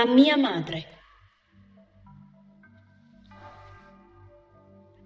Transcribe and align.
a 0.00 0.04
mia 0.06 0.36
madre. 0.36 0.86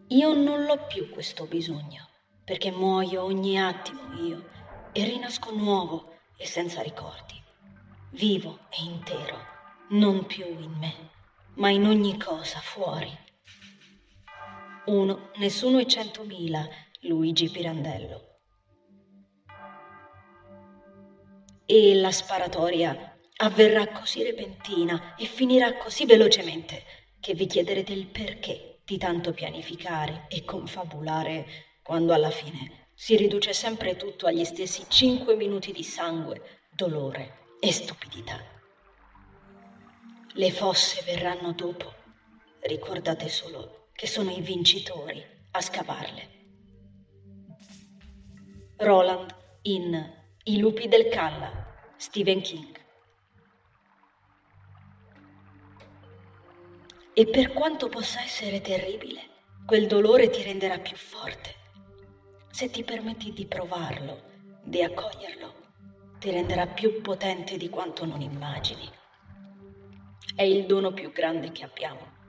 Io 0.08 0.34
non 0.34 0.66
l'ho 0.66 0.84
più 0.86 1.08
questo 1.08 1.46
bisogno, 1.46 2.06
perché 2.44 2.70
muoio 2.70 3.24
ogni 3.24 3.58
attimo 3.58 4.12
io 4.22 4.50
e 4.92 5.04
rinasco 5.04 5.50
nuovo 5.54 6.18
e 6.36 6.44
senza 6.44 6.82
ricordi, 6.82 7.42
vivo 8.10 8.66
e 8.68 8.82
intero, 8.82 9.38
non 9.92 10.26
più 10.26 10.44
in 10.44 10.72
me, 10.72 11.10
ma 11.54 11.70
in 11.70 11.86
ogni 11.86 12.18
cosa 12.18 12.58
fuori. 12.58 13.16
Uno, 14.84 15.30
nessuno 15.36 15.78
e 15.78 15.86
centomila, 15.86 16.68
Luigi 17.04 17.48
Pirandello. 17.48 18.40
E 21.64 21.94
la 21.94 22.12
sparatoria 22.12 23.11
avverrà 23.42 23.88
così 23.88 24.22
repentina 24.22 25.16
e 25.16 25.24
finirà 25.24 25.76
così 25.76 26.06
velocemente 26.06 26.84
che 27.18 27.34
vi 27.34 27.46
chiederete 27.46 27.92
il 27.92 28.06
perché 28.06 28.78
di 28.84 28.98
tanto 28.98 29.32
pianificare 29.32 30.26
e 30.28 30.44
confabulare 30.44 31.46
quando 31.82 32.14
alla 32.14 32.30
fine 32.30 32.90
si 32.94 33.16
riduce 33.16 33.52
sempre 33.52 33.96
tutto 33.96 34.26
agli 34.26 34.44
stessi 34.44 34.84
cinque 34.88 35.34
minuti 35.34 35.72
di 35.72 35.82
sangue, 35.82 36.60
dolore 36.70 37.38
e 37.58 37.72
stupidità. 37.72 38.40
Le 40.34 40.50
fosse 40.52 41.02
verranno 41.04 41.52
dopo. 41.52 41.92
Ricordate 42.60 43.28
solo 43.28 43.88
che 43.92 44.06
sono 44.06 44.30
i 44.30 44.40
vincitori 44.40 45.22
a 45.50 45.60
scavarle. 45.60 46.28
Roland 48.76 49.34
in 49.62 50.12
I 50.44 50.58
lupi 50.58 50.86
del 50.86 51.08
Calla, 51.08 51.94
Stephen 51.96 52.40
King. 52.40 52.81
E 57.14 57.26
per 57.26 57.52
quanto 57.52 57.90
possa 57.90 58.22
essere 58.22 58.62
terribile, 58.62 59.20
quel 59.66 59.86
dolore 59.86 60.30
ti 60.30 60.42
renderà 60.42 60.78
più 60.78 60.96
forte. 60.96 61.54
Se 62.50 62.70
ti 62.70 62.82
permetti 62.84 63.34
di 63.34 63.44
provarlo, 63.44 64.22
di 64.64 64.82
accoglierlo, 64.82 65.54
ti 66.18 66.30
renderà 66.30 66.66
più 66.66 67.02
potente 67.02 67.58
di 67.58 67.68
quanto 67.68 68.06
non 68.06 68.22
immagini. 68.22 68.90
È 70.34 70.42
il 70.42 70.64
dono 70.64 70.94
più 70.94 71.12
grande 71.12 71.52
che 71.52 71.64
abbiamo. 71.64 72.20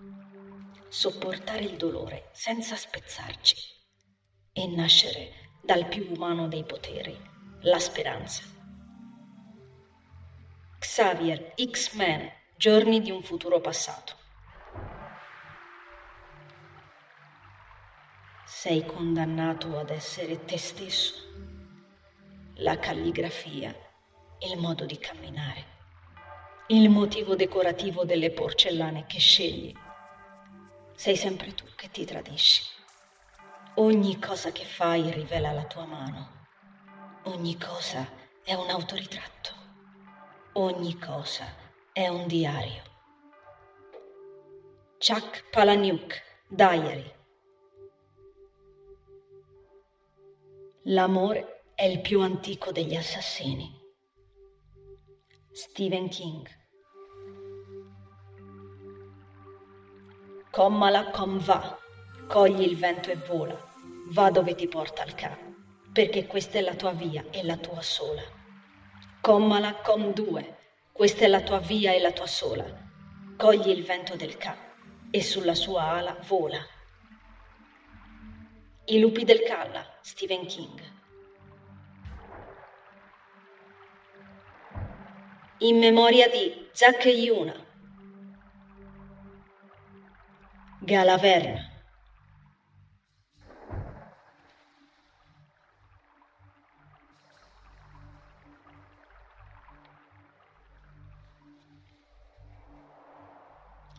Sopportare 0.89 1.63
il 1.63 1.77
dolore 1.77 2.29
senza 2.33 2.75
spezzarci 2.75 3.55
e 4.51 4.67
nascere 4.67 5.51
dal 5.63 5.87
più 5.87 6.11
umano 6.11 6.49
dei 6.49 6.65
poteri, 6.65 7.17
la 7.61 7.79
speranza. 7.79 8.43
Xavier, 10.77 11.53
X-Men, 11.55 12.29
giorni 12.57 12.99
di 12.99 13.11
un 13.11 13.23
futuro 13.23 13.61
passato. 13.61 14.19
Sei 18.63 18.85
condannato 18.85 19.77
ad 19.77 19.89
essere 19.89 20.45
te 20.45 20.57
stesso. 20.57 21.15
La 22.59 22.79
calligrafia, 22.79 23.75
il 24.39 24.57
modo 24.57 24.85
di 24.85 24.97
camminare, 24.97 25.65
il 26.67 26.89
motivo 26.89 27.35
decorativo 27.35 28.05
delle 28.05 28.31
porcellane 28.31 29.05
che 29.05 29.19
scegli. 29.19 29.75
Sei 30.95 31.17
sempre 31.17 31.53
tu 31.53 31.65
che 31.75 31.91
ti 31.91 32.05
tradisci. 32.05 32.63
Ogni 33.75 34.17
cosa 34.17 34.53
che 34.53 34.63
fai 34.63 35.11
rivela 35.11 35.51
la 35.51 35.65
tua 35.65 35.83
mano. 35.83 36.29
Ogni 37.23 37.57
cosa 37.57 38.07
è 38.45 38.53
un 38.53 38.69
autoritratto. 38.69 39.49
Ogni 40.53 40.97
cosa 40.99 41.53
è 41.91 42.07
un 42.07 42.27
diario. 42.27 42.81
Chuck 44.99 45.49
Palahniuk, 45.49 46.23
Diary 46.47 47.21
L'amore 50.87 51.69
è 51.75 51.85
il 51.85 52.01
più 52.01 52.19
antico 52.19 52.73
degli 52.73 52.93
assassini. 52.93 53.71
Stephen 55.49 56.09
King. 56.09 56.45
Commala 60.51 61.09
com 61.11 61.39
va, 61.39 61.79
cogli 62.27 62.63
il 62.63 62.75
vento 62.75 63.11
e 63.11 63.15
vola, 63.15 63.57
va 64.09 64.29
dove 64.29 64.55
ti 64.55 64.67
porta 64.67 65.05
il 65.05 65.15
ca, 65.15 65.37
perché 65.93 66.27
questa 66.27 66.57
è 66.57 66.61
la 66.61 66.75
tua 66.75 66.91
via 66.91 67.23
e 67.31 67.45
la 67.45 67.55
tua 67.55 67.81
sola. 67.81 68.23
Commala 69.21 69.75
com 69.75 70.11
due, 70.11 70.57
questa 70.91 71.23
è 71.23 71.27
la 71.27 71.43
tua 71.43 71.59
via 71.59 71.93
e 71.93 72.01
la 72.01 72.11
tua 72.11 72.27
sola, 72.27 72.65
cogli 73.37 73.69
il 73.69 73.85
vento 73.85 74.17
del 74.17 74.35
ca 74.35 74.57
e 75.09 75.21
sulla 75.23 75.55
sua 75.55 75.83
ala 75.83 76.17
vola. 76.27 76.59
I 78.85 78.99
lupi 78.99 79.23
del 79.23 79.43
Calla, 79.43 79.97
Stephen 80.01 80.45
King. 80.45 80.81
In 85.59 85.77
memoria 85.77 86.27
di 86.27 86.67
Zac 86.73 87.05
Yuna. 87.05 87.55
Galaverna. 90.81 91.71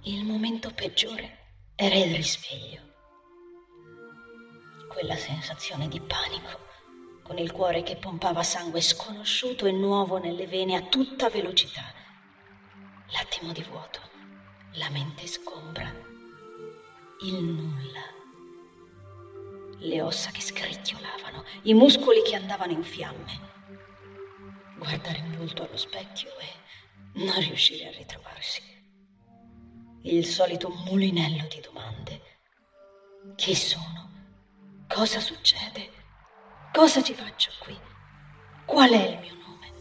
Il 0.02 0.24
momento 0.26 0.70
peggiore 0.74 1.38
era 1.74 1.94
il 1.94 2.14
risveglio 2.14 2.93
quella 4.88 5.16
sensazione 5.16 5.88
di 5.88 6.00
panico, 6.00 6.58
con 7.22 7.38
il 7.38 7.52
cuore 7.52 7.82
che 7.82 7.96
pompava 7.96 8.42
sangue 8.42 8.80
sconosciuto 8.80 9.66
e 9.66 9.72
nuovo 9.72 10.18
nelle 10.18 10.46
vene 10.46 10.76
a 10.76 10.82
tutta 10.82 11.30
velocità. 11.30 11.84
L'attimo 13.12 13.52
di 13.52 13.62
vuoto, 13.62 14.00
la 14.74 14.90
mente 14.90 15.26
sgombra, 15.26 15.90
il 17.22 17.42
nulla, 17.42 18.12
le 19.78 20.02
ossa 20.02 20.30
che 20.30 20.40
scricchiolavano, 20.40 21.44
i 21.62 21.74
muscoli 21.74 22.22
che 22.22 22.36
andavano 22.36 22.72
in 22.72 22.82
fiamme. 22.82 23.52
Guardare 24.76 25.18
in 25.18 25.36
volto 25.36 25.66
allo 25.66 25.76
specchio 25.76 26.30
e 26.38 27.22
non 27.24 27.38
riuscire 27.40 27.88
a 27.88 27.92
ritrovarsi. 27.92 28.62
Il 30.02 30.26
solito 30.26 30.68
mulinello 30.68 31.46
di 31.48 31.60
domande. 31.60 32.20
Chi 33.36 33.54
sono? 33.54 34.13
Cosa 34.88 35.18
succede? 35.18 35.90
Cosa 36.72 37.02
ci 37.02 37.14
faccio 37.14 37.50
qui? 37.58 37.76
Qual 38.64 38.90
è 38.90 39.08
il 39.08 39.18
mio 39.18 39.34
nome? 39.34 39.72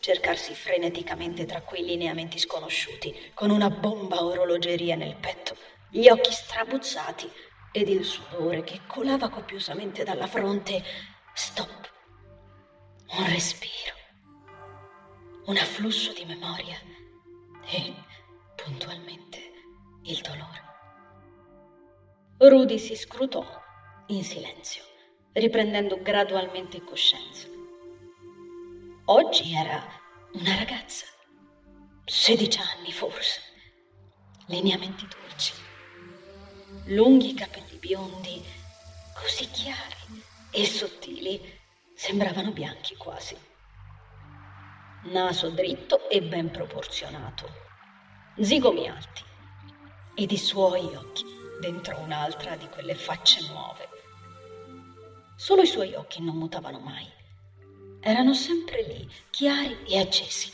Cercarsi 0.00 0.54
freneticamente 0.54 1.44
tra 1.44 1.60
quei 1.62 1.84
lineamenti 1.84 2.38
sconosciuti, 2.38 3.30
con 3.34 3.50
una 3.50 3.70
bomba 3.70 4.24
orologeria 4.24 4.96
nel 4.96 5.14
petto, 5.16 5.56
gli 5.90 6.08
occhi 6.08 6.32
strabuzzati 6.32 7.30
ed 7.70 7.88
il 7.88 8.04
sudore 8.04 8.64
che 8.64 8.80
colava 8.86 9.28
copiosamente 9.28 10.04
dalla 10.04 10.26
fronte. 10.26 10.82
Stop. 11.34 11.90
Un 13.18 13.26
respiro. 13.28 13.94
Un 15.46 15.56
afflusso 15.58 16.12
di 16.12 16.24
memoria 16.24 16.78
e, 17.66 17.94
puntualmente, 18.56 19.52
il 20.02 20.20
dolore. 20.20 20.71
Rudy 22.38 22.78
si 22.78 22.96
scrutò 22.96 23.46
in 24.06 24.24
silenzio, 24.24 24.82
riprendendo 25.32 26.00
gradualmente 26.02 26.82
coscienza. 26.82 27.46
Oggi 29.04 29.54
era 29.54 29.80
una 30.32 30.56
ragazza, 30.56 31.06
16 32.04 32.58
anni 32.58 32.92
forse, 32.92 33.40
lineamenti 34.46 35.06
dolci, 35.06 35.52
lunghi 36.86 37.34
capelli 37.34 37.76
biondi, 37.76 38.42
così 39.14 39.48
chiari 39.48 40.24
e 40.50 40.66
sottili, 40.66 41.40
sembravano 41.94 42.50
bianchi 42.50 42.96
quasi. 42.96 43.36
Naso 45.04 45.50
dritto 45.50 46.08
e 46.08 46.22
ben 46.22 46.50
proporzionato, 46.50 47.48
zigomi 48.40 48.88
alti 48.88 49.22
ed 50.14 50.32
i 50.32 50.38
suoi 50.38 50.92
occhi 50.94 51.41
dentro 51.62 51.96
un'altra 52.00 52.56
di 52.56 52.68
quelle 52.68 52.96
facce 52.96 53.46
nuove. 53.46 53.88
Solo 55.36 55.62
i 55.62 55.66
suoi 55.66 55.94
occhi 55.94 56.20
non 56.20 56.34
mutavano 56.34 56.80
mai. 56.80 57.08
Erano 58.00 58.34
sempre 58.34 58.82
lì, 58.82 59.08
chiari 59.30 59.84
e 59.86 60.00
accesi. 60.00 60.52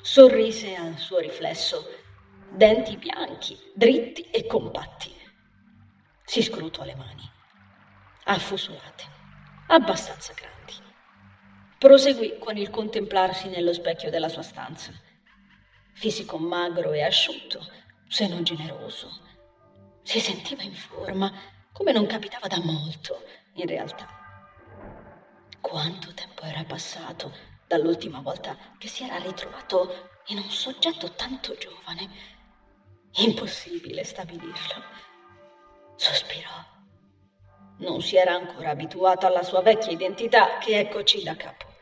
Sorrise 0.00 0.76
al 0.76 0.96
suo 0.96 1.18
riflesso, 1.18 1.88
denti 2.52 2.96
bianchi, 2.96 3.58
dritti 3.74 4.22
e 4.30 4.46
compatti. 4.46 5.12
Si 6.24 6.40
scrutò 6.40 6.84
le 6.84 6.94
mani, 6.94 7.28
affusolate, 8.26 9.04
abbastanza 9.66 10.32
grandi. 10.34 10.74
proseguì 11.78 12.38
con 12.38 12.56
il 12.56 12.70
contemplarsi 12.70 13.48
nello 13.48 13.72
specchio 13.72 14.08
della 14.08 14.28
sua 14.28 14.42
stanza. 14.42 14.92
Fisico 15.94 16.38
magro 16.38 16.92
e 16.92 17.02
asciutto, 17.02 17.60
seno 18.08 18.40
generoso. 18.42 19.32
Si 20.04 20.20
sentiva 20.20 20.62
in 20.62 20.74
forma, 20.74 21.32
come 21.72 21.90
non 21.90 22.04
capitava 22.04 22.46
da 22.46 22.60
molto, 22.62 23.22
in 23.54 23.66
realtà. 23.66 24.06
Quanto 25.62 26.12
tempo 26.12 26.42
era 26.42 26.62
passato 26.62 27.32
dall'ultima 27.66 28.20
volta 28.20 28.54
che 28.76 28.86
si 28.86 29.02
era 29.02 29.16
ritrovato 29.16 30.20
in 30.26 30.36
un 30.36 30.50
soggetto 30.50 31.12
tanto 31.12 31.56
giovane? 31.56 32.10
Impossibile 33.14 34.04
stabilirlo. 34.04 34.82
Sospirò. 35.96 36.50
Non 37.78 38.02
si 38.02 38.16
era 38.16 38.34
ancora 38.34 38.70
abituato 38.70 39.26
alla 39.26 39.42
sua 39.42 39.62
vecchia 39.62 39.92
identità 39.92 40.58
che 40.58 40.80
eccoci 40.80 41.22
da 41.22 41.34
capo. 41.34 41.73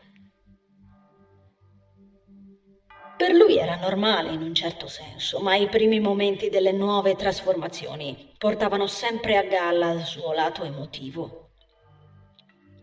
Per 3.23 3.35
lui 3.35 3.57
era 3.57 3.77
normale 3.77 4.33
in 4.33 4.43
un 4.43 4.53
certo 4.53 4.89
senso, 4.89 5.39
ma 5.39 5.55
i 5.55 5.69
primi 5.69 6.01
momenti 6.01 6.49
delle 6.49 6.73
nuove 6.73 7.15
trasformazioni 7.15 8.35
portavano 8.37 8.89
sempre 8.89 9.37
a 9.37 9.45
galla 9.45 9.93
il 9.93 10.03
suo 10.03 10.33
lato 10.33 10.65
emotivo. 10.65 11.51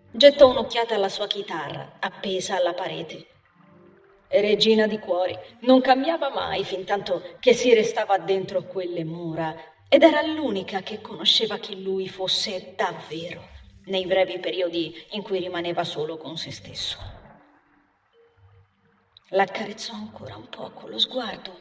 Gettò 0.09 0.47
un'occhiata 0.47 0.95
alla 0.95 1.09
sua 1.09 1.27
chitarra, 1.27 1.97
appesa 1.99 2.55
alla 2.55 2.73
parete. 2.73 3.25
Regina 4.29 4.87
di 4.87 4.97
cuori, 4.97 5.37
non 5.63 5.81
cambiava 5.81 6.29
mai 6.29 6.63
fin 6.63 6.85
tanto 6.85 7.21
che 7.41 7.53
si 7.53 7.73
restava 7.73 8.17
dentro 8.17 8.63
quelle 8.63 9.03
mura 9.03 9.53
ed 9.89 10.03
era 10.03 10.21
l'unica 10.21 10.79
che 10.79 11.01
conosceva 11.01 11.57
chi 11.57 11.83
lui 11.83 12.07
fosse 12.07 12.75
davvero 12.77 13.45
nei 13.87 14.05
brevi 14.05 14.39
periodi 14.39 14.95
in 15.09 15.21
cui 15.21 15.39
rimaneva 15.39 15.83
solo 15.83 16.15
con 16.15 16.37
se 16.37 16.51
stesso. 16.51 17.18
L'accarezzò 19.29 19.93
ancora 19.93 20.35
un 20.35 20.49
po' 20.49 20.71
con 20.71 20.89
lo 20.89 20.97
sguardo 20.97 21.59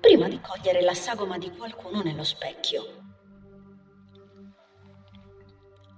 prima 0.00 0.26
di 0.26 0.40
cogliere 0.40 0.80
la 0.80 0.94
sagoma 0.94 1.36
di 1.36 1.50
qualcuno 1.50 2.00
nello 2.02 2.24
specchio. 2.24 3.08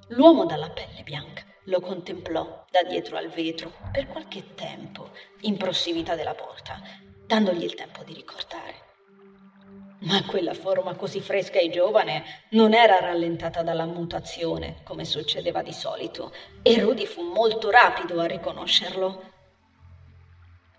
L'uomo 0.08 0.44
dalla 0.44 0.70
pelle 0.70 1.02
bianca 1.04 1.44
lo 1.66 1.80
contemplò 1.80 2.64
da 2.68 2.82
dietro 2.82 3.16
al 3.16 3.28
vetro 3.28 3.72
per 3.92 4.08
qualche 4.08 4.54
tempo 4.54 5.10
in 5.42 5.56
prossimità 5.56 6.16
della 6.16 6.34
porta, 6.34 6.82
dandogli 7.24 7.62
il 7.62 7.74
tempo 7.74 8.02
di 8.02 8.14
ricordare. 8.14 8.90
Ma 10.00 10.24
quella 10.24 10.54
forma 10.54 10.96
così 10.96 11.20
fresca 11.20 11.60
e 11.60 11.70
giovane 11.70 12.24
non 12.50 12.74
era 12.74 12.98
rallentata 12.98 13.62
dalla 13.62 13.86
mutazione, 13.86 14.80
come 14.82 15.04
succedeva 15.04 15.62
di 15.62 15.72
solito, 15.72 16.32
e 16.62 16.80
Rudy 16.80 17.06
fu 17.06 17.22
molto 17.22 17.70
rapido 17.70 18.20
a 18.20 18.26
riconoscerlo. 18.26 19.31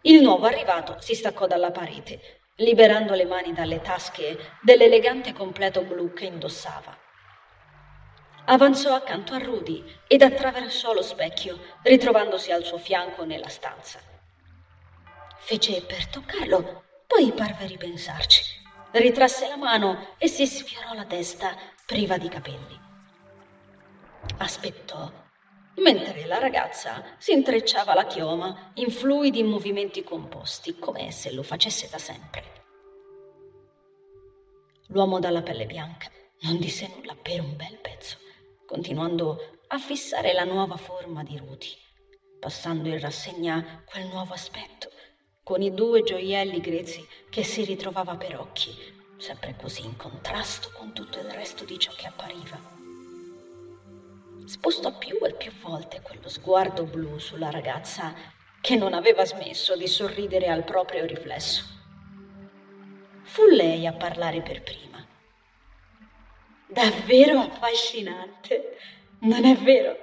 Il 0.06 0.22
nuovo 0.22 0.48
arrivato 0.48 0.98
si 1.00 1.16
staccò 1.16 1.48
dalla 1.48 1.72
parete, 1.72 2.42
liberando 2.56 3.14
le 3.14 3.24
mani 3.24 3.54
dalle 3.54 3.80
tasche 3.80 4.58
dell'elegante 4.62 5.32
completo 5.32 5.82
blu 5.84 6.12
che 6.12 6.26
indossava. 6.26 6.94
Avanzò 8.48 8.96
accanto 8.96 9.34
a 9.34 9.38
Rudy 9.38 9.82
ed 10.06 10.22
attraversò 10.22 10.92
lo 10.92 11.02
specchio, 11.02 11.58
ritrovandosi 11.84 12.52
al 12.52 12.66
suo 12.66 12.78
fianco 12.80 13.24
nella 13.24 13.48
stanza. 13.48 14.00
Fece 15.38 15.82
per 15.84 16.08
toccarlo, 16.08 16.84
poi 17.08 17.32
parve 17.32 17.66
ripensarci. 17.66 18.44
Ritrasse 18.92 19.48
la 19.48 19.56
mano 19.56 20.16
e 20.18 20.28
si 20.28 20.46
sfiorò 20.46 20.94
la 20.94 21.06
testa 21.06 21.56
priva 21.86 22.18
di 22.18 22.28
capelli. 22.28 22.78
Aspettò 24.40 25.23
mentre 25.78 26.26
la 26.26 26.38
ragazza 26.38 27.16
si 27.18 27.32
intrecciava 27.32 27.94
la 27.94 28.06
chioma 28.06 28.72
in 28.76 28.92
fluidi 28.92 29.42
movimenti 29.44 30.04
composti, 30.04 30.78
come 30.78 31.12
se 31.12 31.32
lo 31.32 31.42
facesse 31.42 31.88
da 31.90 31.98
sempre. 31.98 32.44
L'uomo 34.88 35.20
dalla 35.20 35.42
pelle 35.42 35.66
bianca 35.66 36.12
non 36.42 36.60
disse 36.60 36.92
nulla 36.96 37.16
per 37.20 37.40
un 37.40 37.56
bel 37.56 37.80
pezzo, 37.82 38.18
continuando 38.66 39.62
a 39.68 39.80
fissare 39.80 40.34
la 40.34 40.44
nuova 40.44 40.78
forma 40.78 41.24
di 41.24 41.38
Rudy, 41.38 41.72
passando 42.40 42.90
in 42.90 43.00
rassegna 43.00 43.84
quel 43.86 44.06
nuovo 44.08 44.34
aspetto, 44.34 44.92
con 45.42 45.62
i 45.62 45.74
due 45.74 46.04
gioielli 46.04 46.60
grezzi 46.60 47.06
che 47.30 47.44
si 47.44 47.64
ritrovava 47.64 48.16
per 48.16 48.40
occhi, 48.40 48.72
sempre 49.18 49.56
così 49.60 49.84
in 49.84 49.98
contrasto 49.98 50.72
con 50.78 50.94
tutto 50.94 51.20
il 51.20 51.32
resto 51.32 51.66
di 51.66 51.80
ciò 51.80 51.92
che 51.96 52.08
appariva 52.08 52.83
spostò 54.46 54.98
più 54.98 55.18
e 55.26 55.34
più 55.34 55.52
volte 55.62 56.02
quello 56.02 56.30
sguardo 56.30 56.84
blu 56.84 57.18
sulla 57.18 57.50
ragazza 57.50 58.14
che 58.62 58.76
non 58.76 58.94
aveva 58.94 59.26
smesso 59.26 59.76
di 59.76 59.88
sorridere 59.88 60.48
al 60.48 60.64
proprio 60.64 61.06
riflesso. 61.06 61.64
Fu 63.24 63.46
lei 63.46 63.86
a 63.88 63.94
parlare 63.94 64.42
per 64.42 64.62
prima. 64.64 65.06
Davvero 66.68 67.40
affascinante, 67.40 68.78
non 69.20 69.44
è 69.46 69.56
vero? 69.56 69.98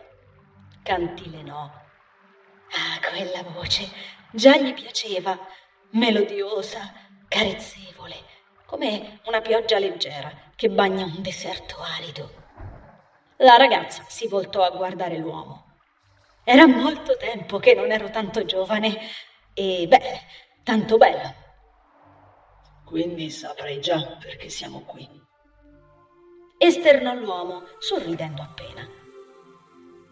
Cantilenò. 0.82 1.62
Ah, 1.62 3.08
quella 3.08 3.42
voce 3.42 3.88
già 4.32 4.56
gli 4.56 4.72
piaceva, 4.75 5.38
melodiosa, 5.90 6.92
carezzevole, 7.28 8.16
come 8.66 9.20
una 9.25 9.40
pioggia 9.40 9.78
leggera 9.78 10.52
che 10.54 10.69
bagna 10.69 11.04
un 11.04 11.22
deserto 11.22 11.76
arido. 11.81 12.39
La 13.42 13.56
ragazza 13.56 14.04
si 14.06 14.28
voltò 14.28 14.64
a 14.64 14.70
guardare 14.70 15.16
l'uomo. 15.16 15.76
Era 16.44 16.66
molto 16.66 17.16
tempo 17.16 17.58
che 17.58 17.72
non 17.72 17.90
ero 17.90 18.10
tanto 18.10 18.44
giovane 18.44 18.98
e, 19.54 19.87
beh, 19.88 20.20
tanto 20.62 20.98
bella. 20.98 21.34
Quindi 22.84 23.31
saprai 23.31 23.81
già 23.81 24.19
perché 24.20 24.50
siamo 24.50 24.82
qui. 24.82 25.08
Esternò 26.58 27.14
l'uomo, 27.14 27.64
sorridendo 27.78 28.42
appena. 28.42 28.87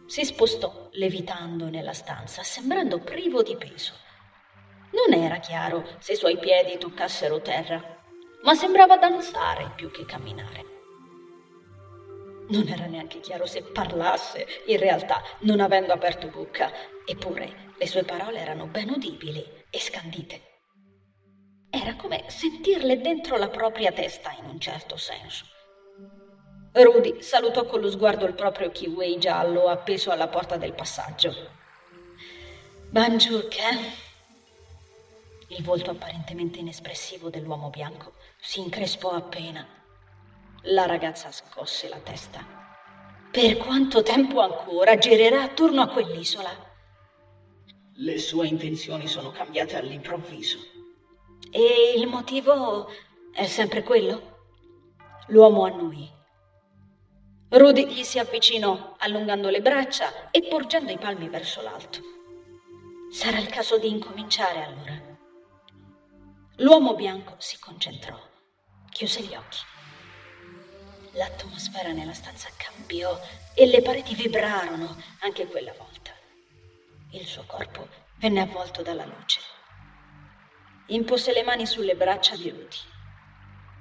Si 0.06 0.24
spostò, 0.24 0.88
levitando 0.92 1.68
nella 1.68 1.92
stanza, 1.92 2.42
sembrando 2.42 2.98
privo 2.98 3.42
di 3.42 3.58
peso. 3.58 3.92
Non 4.92 5.20
era 5.20 5.36
chiaro 5.36 5.86
se 5.98 6.12
i 6.12 6.16
suoi 6.16 6.38
piedi 6.38 6.78
toccassero 6.78 7.42
terra, 7.42 7.78
ma 8.42 8.54
sembrava 8.54 8.96
danzare 8.96 9.72
più 9.76 9.90
che 9.90 10.06
camminare. 10.06 10.77
Non 12.50 12.66
era 12.66 12.86
neanche 12.86 13.20
chiaro 13.20 13.46
se 13.46 13.62
parlasse, 13.62 14.46
in 14.66 14.78
realtà, 14.78 15.22
non 15.40 15.60
avendo 15.60 15.92
aperto 15.92 16.28
bocca, 16.28 16.72
eppure 17.04 17.74
le 17.76 17.86
sue 17.86 18.04
parole 18.04 18.38
erano 18.38 18.66
ben 18.66 18.88
udibili 18.88 19.44
e 19.68 19.78
scandite. 19.78 20.42
Era 21.68 21.94
come 21.96 22.24
sentirle 22.28 23.00
dentro 23.00 23.36
la 23.36 23.48
propria 23.48 23.92
testa 23.92 24.34
in 24.38 24.48
un 24.48 24.58
certo 24.58 24.96
senso. 24.96 25.44
Rudy 26.72 27.20
salutò 27.20 27.66
con 27.66 27.80
lo 27.80 27.90
sguardo 27.90 28.24
il 28.24 28.34
proprio 28.34 28.70
kiwi 28.70 29.18
giallo 29.18 29.68
appeso 29.68 30.10
alla 30.10 30.28
porta 30.28 30.56
del 30.56 30.72
passaggio. 30.72 31.34
Banjuk, 32.88 33.56
eh? 33.56 34.06
Il 35.48 35.62
volto 35.62 35.90
apparentemente 35.90 36.60
inespressivo 36.60 37.28
dell'uomo 37.28 37.68
bianco 37.68 38.14
si 38.38 38.60
increspò 38.60 39.10
appena 39.10 39.77
la 40.62 40.86
ragazza 40.86 41.30
scosse 41.30 41.88
la 41.88 41.98
testa. 41.98 42.44
Per 43.30 43.56
quanto 43.58 44.02
tempo 44.02 44.40
ancora 44.40 44.96
girerà 44.96 45.42
attorno 45.42 45.82
a 45.82 45.88
quell'isola? 45.88 46.50
Le 47.94 48.18
sue 48.18 48.46
intenzioni 48.46 49.06
sono 49.06 49.30
cambiate 49.30 49.76
all'improvviso. 49.76 50.58
E 51.50 51.94
il 51.96 52.06
motivo 52.06 52.90
è 53.32 53.46
sempre 53.46 53.82
quello? 53.82 54.36
L'uomo 55.28 55.64
annuì. 55.64 56.10
Rudy 57.50 57.86
gli 57.86 58.02
si 58.02 58.18
avvicinò, 58.18 58.96
allungando 58.98 59.48
le 59.48 59.62
braccia 59.62 60.30
e 60.30 60.42
porgendo 60.42 60.92
i 60.92 60.98
palmi 60.98 61.28
verso 61.28 61.62
l'alto. 61.62 62.00
Sarà 63.10 63.38
il 63.38 63.48
caso 63.48 63.78
di 63.78 63.88
incominciare 63.88 64.64
allora. 64.64 65.16
L'uomo 66.56 66.94
bianco 66.94 67.36
si 67.38 67.58
concentrò, 67.58 68.18
chiuse 68.90 69.22
gli 69.22 69.34
occhi. 69.34 69.58
L'atmosfera 71.18 71.90
nella 71.90 72.14
stanza 72.14 72.48
cambiò 72.56 73.20
e 73.52 73.66
le 73.66 73.82
pareti 73.82 74.14
vibrarono 74.14 74.96
anche 75.22 75.48
quella 75.48 75.74
volta. 75.76 76.12
Il 77.10 77.26
suo 77.26 77.42
corpo 77.44 77.88
venne 78.18 78.42
avvolto 78.42 78.82
dalla 78.82 79.04
luce. 79.04 79.40
Impose 80.86 81.32
le 81.32 81.42
mani 81.42 81.66
sulle 81.66 81.96
braccia 81.96 82.36
di 82.36 82.50
Rudy. 82.50 82.76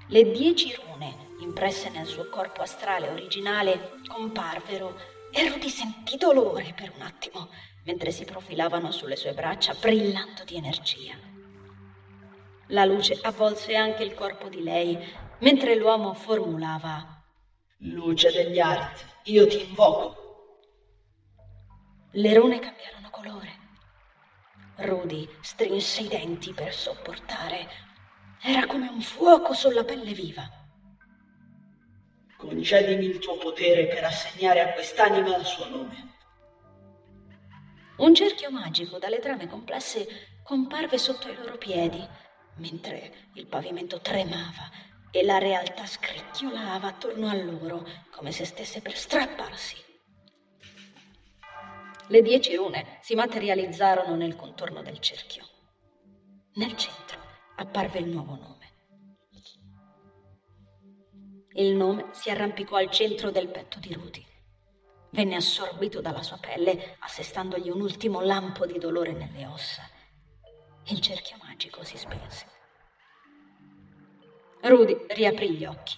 Le 0.07 0.31
dieci 0.31 0.73
rune 0.73 1.35
impresse 1.41 1.89
nel 1.89 2.07
suo 2.07 2.27
corpo 2.27 2.63
astrale 2.63 3.07
originale 3.09 3.99
comparvero 4.07 4.99
e 5.31 5.47
Rudy 5.47 5.69
sentì 5.69 6.17
dolore 6.17 6.73
per 6.75 6.91
un 6.95 7.03
attimo 7.03 7.49
mentre 7.83 8.09
si 8.09 8.25
profilavano 8.25 8.89
sulle 8.89 9.15
sue 9.15 9.33
braccia 9.33 9.75
brillando 9.75 10.43
di 10.43 10.55
energia. 10.55 11.13
La 12.69 12.83
luce 12.83 13.19
avvolse 13.21 13.75
anche 13.75 14.01
il 14.01 14.15
corpo 14.15 14.49
di 14.49 14.63
lei 14.63 14.97
mentre 15.39 15.75
l'uomo 15.75 16.15
formulava 16.15 17.16
Luce 17.81 18.31
degli 18.31 18.59
Arit, 18.59 19.05
io 19.25 19.45
ti 19.45 19.63
invoco. 19.63 20.15
Le 22.13 22.33
rune 22.33 22.57
cambiarono 22.57 23.11
colore. 23.11 23.49
Rudy 24.77 25.29
strinse 25.41 26.01
i 26.01 26.07
denti 26.07 26.53
per 26.53 26.73
sopportare. 26.73 27.67
Era 28.41 28.65
come 28.65 28.87
un 28.87 28.99
fuoco 28.99 29.53
sulla 29.53 29.83
pelle 29.83 30.13
viva. 30.13 30.49
Concedimi 32.35 33.05
il 33.05 33.19
tuo 33.19 33.37
potere 33.37 33.85
per 33.85 34.05
assegnare 34.05 34.61
a 34.61 34.73
quest'anima 34.73 35.37
il 35.37 35.45
suo 35.45 35.69
nome. 35.69 36.15
Un 37.97 38.15
cerchio 38.15 38.49
magico 38.49 38.97
dalle 38.97 39.19
trame 39.19 39.47
complesse 39.47 40.39
comparve 40.41 40.97
sotto 40.97 41.29
i 41.29 41.35
loro 41.35 41.59
piedi, 41.59 42.03
mentre 42.55 43.29
il 43.33 43.45
pavimento 43.45 44.01
tremava 44.01 44.95
e 45.11 45.23
la 45.23 45.37
realtà 45.37 45.85
scricchiolava 45.85 46.87
attorno 46.87 47.27
a 47.27 47.35
loro 47.35 47.85
come 48.11 48.31
se 48.31 48.45
stesse 48.45 48.81
per 48.81 48.95
strapparsi. 48.95 49.75
Le 52.09 52.21
dieci 52.21 52.55
rune 52.55 52.99
si 53.01 53.15
materializzarono 53.15 54.15
nel 54.15 54.35
contorno 54.35 54.81
del 54.81 54.99
cerchio. 54.99 55.45
Nel 56.53 56.75
centro 56.77 57.19
apparve 57.57 57.99
il 57.99 58.07
nuovo 58.07 58.35
nome. 58.35 58.55
Il 61.53 61.75
nome 61.75 62.07
si 62.11 62.29
arrampicò 62.29 62.75
al 62.75 62.89
centro 62.91 63.31
del 63.31 63.49
petto 63.49 63.79
di 63.79 63.93
Rudy. 63.93 64.25
Venne 65.11 65.35
assorbito 65.35 66.01
dalla 66.01 66.21
sua 66.21 66.37
pelle, 66.37 66.95
assestandogli 66.99 67.69
un 67.69 67.81
ultimo 67.81 68.21
lampo 68.21 68.65
di 68.65 68.77
dolore 68.77 69.13
nelle 69.13 69.45
ossa. 69.47 69.81
Il 70.85 71.01
cerchio 71.01 71.37
magico 71.41 71.83
si 71.83 71.97
spense. 71.97 72.45
Rudy 74.61 75.05
riaprì 75.09 75.51
gli 75.51 75.65
occhi. 75.65 75.95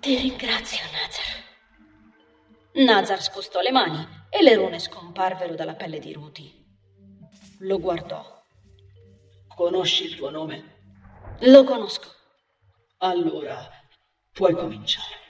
Ti 0.00 0.16
ringrazio, 0.16 0.84
Nazar. 0.92 1.42
Nazar 2.84 3.22
spostò 3.22 3.60
le 3.60 3.70
mani 3.70 4.06
e 4.28 4.42
le 4.42 4.54
rune 4.54 4.78
scomparvero 4.78 5.54
dalla 5.54 5.74
pelle 5.74 5.98
di 5.98 6.12
Rudy. 6.12 6.66
Lo 7.60 7.78
guardò. 7.78 8.42
Conosci 9.48 10.04
il 10.04 10.16
tuo 10.16 10.30
nome? 10.30 10.82
Lo 11.40 11.64
conosco. 11.64 12.12
Allora 12.98 13.70
puoi 14.32 14.54
cominciare. 14.54 15.23